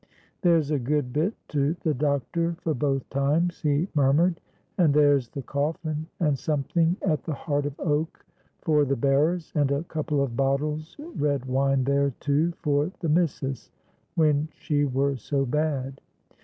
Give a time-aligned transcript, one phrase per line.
[0.41, 4.41] "There's a good bit to the doctor for both times," he murmured;
[4.79, 8.25] "and there's the coffin, and something at the Heart of Oak
[8.61, 13.69] for the bearers, and a couple of bottles red wine there, too, for the missus,
[14.15, 16.01] when she were so bad.